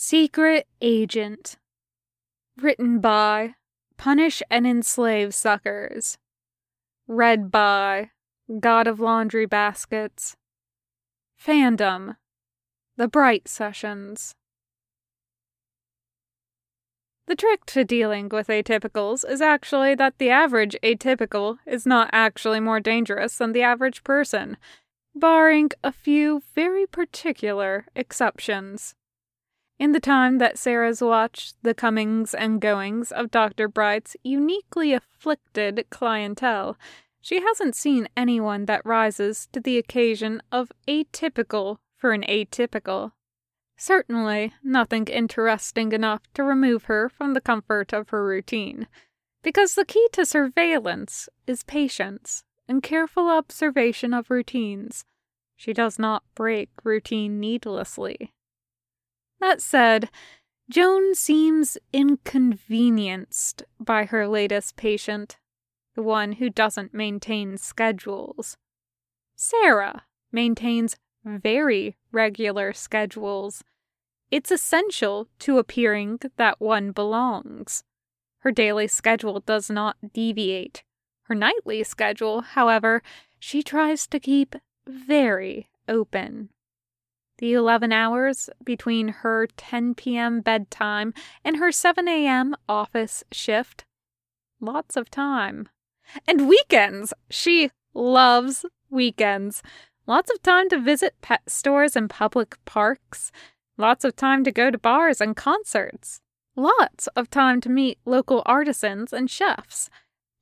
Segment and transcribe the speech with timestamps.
[0.00, 1.56] Secret Agent.
[2.56, 3.56] Written by
[3.96, 6.18] Punish and Enslave Suckers.
[7.08, 8.10] Read by
[8.60, 10.36] God of Laundry Baskets.
[11.36, 12.14] Fandom.
[12.96, 14.36] The Bright Sessions.
[17.26, 22.60] The trick to dealing with atypicals is actually that the average atypical is not actually
[22.60, 24.58] more dangerous than the average person,
[25.12, 28.94] barring a few very particular exceptions.
[29.78, 33.68] In the time that Sarah's watched the comings and goings of Dr.
[33.68, 36.76] Bright's uniquely afflicted clientele,
[37.20, 43.12] she hasn't seen anyone that rises to the occasion of atypical for an atypical.
[43.76, 48.88] Certainly nothing interesting enough to remove her from the comfort of her routine,
[49.44, 55.04] because the key to surveillance is patience and careful observation of routines.
[55.54, 58.32] She does not break routine needlessly.
[59.40, 60.10] That said,
[60.70, 65.38] Joan seems inconvenienced by her latest patient,
[65.94, 68.56] the one who doesn't maintain schedules.
[69.34, 73.62] Sarah maintains very regular schedules.
[74.30, 77.84] It's essential to appearing that one belongs.
[78.40, 80.82] Her daily schedule does not deviate.
[81.22, 83.02] Her nightly schedule, however,
[83.38, 86.50] she tries to keep very open.
[87.38, 90.40] The 11 hours between her 10 p.m.
[90.40, 91.14] bedtime
[91.44, 92.56] and her 7 a.m.
[92.68, 93.84] office shift.
[94.60, 95.68] Lots of time.
[96.26, 97.14] And weekends!
[97.30, 99.62] She loves weekends.
[100.06, 103.30] Lots of time to visit pet stores and public parks.
[103.76, 106.20] Lots of time to go to bars and concerts.
[106.56, 109.88] Lots of time to meet local artisans and chefs.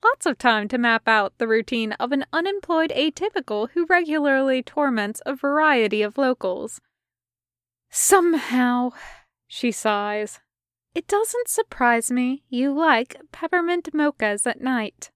[0.05, 5.21] Lots of time to map out the routine of an unemployed atypical who regularly torments
[5.27, 6.81] a variety of locals.
[7.91, 8.91] Somehow,
[9.47, 10.41] she sighs,
[10.95, 15.11] it doesn't surprise me you like peppermint mochas at night.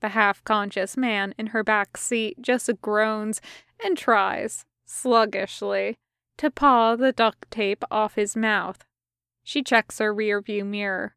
[0.00, 3.40] The half conscious man in her back seat just groans
[3.84, 5.98] and tries, sluggishly,
[6.38, 8.84] to paw the duct tape off his mouth.
[9.42, 11.16] She checks her rearview mirror.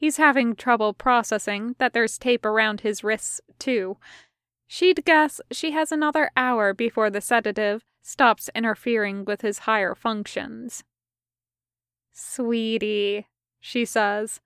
[0.00, 3.98] He's having trouble processing that there's tape around his wrists, too.
[4.66, 10.84] She'd guess she has another hour before the sedative stops interfering with his higher functions.
[12.12, 13.26] Sweetie,
[13.60, 14.40] she says,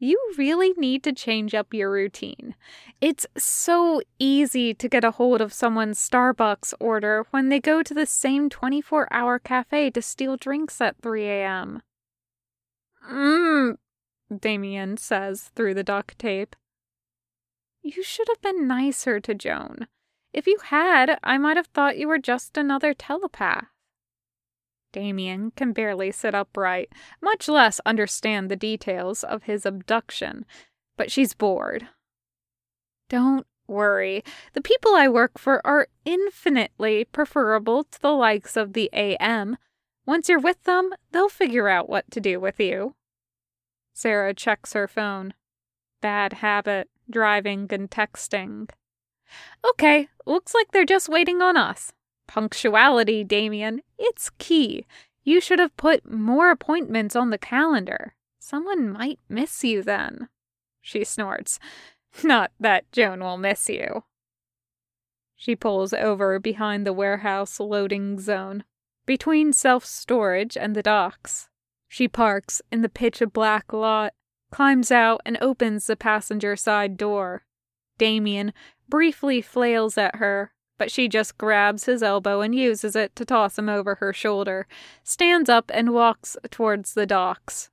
[0.00, 2.56] you really need to change up your routine.
[3.00, 7.94] It's so easy to get a hold of someone's Starbucks order when they go to
[7.94, 11.82] the same 24 hour cafe to steal drinks at 3 a.m.
[13.08, 13.76] Mmm,
[14.34, 16.56] Damien says through the duct tape.
[17.82, 19.86] You should have been nicer to Joan.
[20.32, 23.68] If you had, I might have thought you were just another telepath.
[24.92, 26.90] Damien can barely sit upright,
[27.22, 30.44] much less understand the details of his abduction,
[30.96, 31.88] but she's bored.
[33.08, 34.24] Don't worry.
[34.54, 39.56] The people I work for are infinitely preferable to the likes of the AM.
[40.06, 42.94] Once you're with them, they'll figure out what to do with you.
[43.96, 45.32] Sarah checks her phone.
[46.02, 48.68] Bad habit, driving and texting.
[49.66, 51.94] Okay, looks like they're just waiting on us.
[52.28, 53.80] Punctuality, Damien.
[53.98, 54.84] It's key.
[55.24, 58.14] You should have put more appointments on the calendar.
[58.38, 60.28] Someone might miss you then.
[60.82, 61.58] She snorts.
[62.22, 64.04] Not that Joan will miss you.
[65.34, 68.64] She pulls over behind the warehouse loading zone,
[69.06, 71.48] between self storage and the docks.
[71.96, 74.12] She parks in the pitch of black lot,
[74.50, 77.46] climbs out, and opens the passenger side door.
[77.96, 78.52] Damien
[78.86, 83.58] briefly flails at her, but she just grabs his elbow and uses it to toss
[83.58, 84.66] him over her shoulder,
[85.04, 87.70] stands up, and walks towards the docks.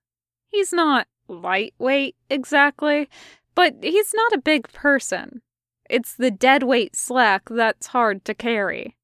[0.47, 3.09] He's not lightweight exactly,
[3.55, 5.41] but he's not a big person.
[5.89, 8.95] It's the dead weight slack that's hard to carry.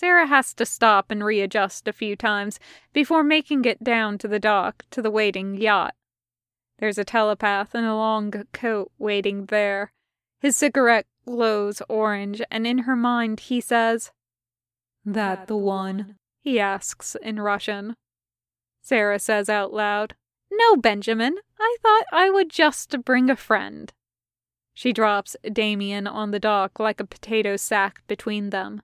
[0.00, 2.58] Sarah has to stop and readjust a few times
[2.94, 5.94] before making it down to the dock to the waiting yacht.
[6.78, 9.92] There's a telepath in a long coat waiting there.
[10.40, 14.10] His cigarette glows orange, and in her mind he says,
[15.04, 16.16] That the one?
[16.40, 17.94] he asks in Russian.
[18.80, 20.14] Sarah says out loud,
[20.50, 23.92] No, Benjamin, I thought I would just bring a friend.
[24.72, 28.80] She drops Damien on the dock like a potato sack between them.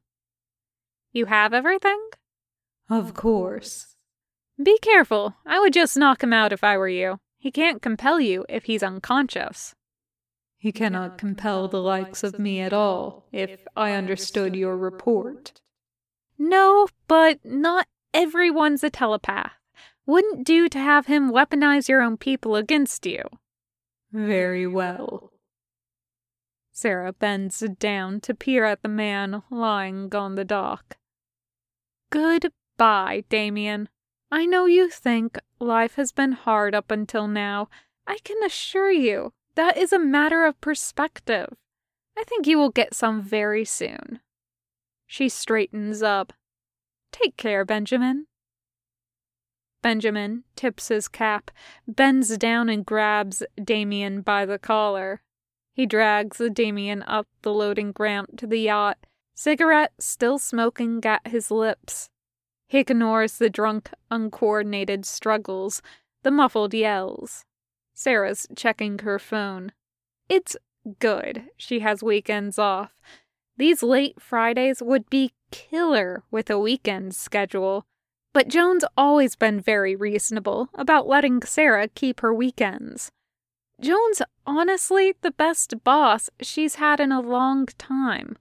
[1.16, 1.98] You have everything?
[2.90, 3.96] Of course.
[4.62, 5.34] Be careful.
[5.46, 7.20] I would just knock him out if I were you.
[7.38, 9.74] He can't compel you if he's unconscious.
[10.58, 15.54] He cannot compel the likes of me at all, if I understood your report.
[16.38, 19.54] No, but not everyone's a telepath.
[20.04, 23.22] Wouldn't do to have him weaponize your own people against you.
[24.12, 25.32] Very well.
[26.72, 30.98] Sarah bends down to peer at the man lying on the dock.
[32.16, 33.90] Goodbye, Damien.
[34.32, 37.68] I know you think life has been hard up until now.
[38.06, 41.52] I can assure you that is a matter of perspective.
[42.18, 44.20] I think you will get some very soon.
[45.06, 46.32] She straightens up.
[47.12, 48.26] Take care, Benjamin.
[49.82, 51.50] Benjamin tips his cap,
[51.86, 55.20] bends down, and grabs Damien by the collar.
[55.74, 58.96] He drags Damien up the loading ramp to the yacht,
[59.36, 62.08] cigarette still smoking at his lips.
[62.66, 65.82] He ignores the drunk, uncoordinated struggles,
[66.24, 67.44] the muffled yells.
[67.94, 69.70] Sarah's checking her phone.
[70.28, 70.56] It's
[70.98, 72.92] good she has weekends off.
[73.56, 77.86] These late Fridays would be killer with a weekend schedule.
[78.32, 83.10] But Joan's always been very reasonable about letting Sarah keep her weekends.
[83.80, 88.36] Joan's honestly the best boss she's had in a long time.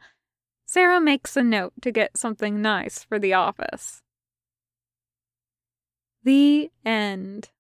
[0.76, 4.02] Sarah makes a note to get something nice for the office.
[6.26, 7.52] The end.